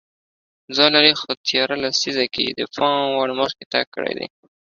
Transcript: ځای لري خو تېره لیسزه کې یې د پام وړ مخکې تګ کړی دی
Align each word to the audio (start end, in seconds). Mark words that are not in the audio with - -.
ځای 0.75 0.89
لري 0.95 1.13
خو 1.19 1.29
تېره 1.47 1.75
لیسزه 1.83 2.25
کې 2.33 2.41
یې 2.47 2.53
د 2.59 2.61
پام 2.75 3.03
وړ 3.15 3.29
مخکې 3.39 3.63
تګ 3.73 3.85
کړی 3.95 4.13
دی 4.17 4.27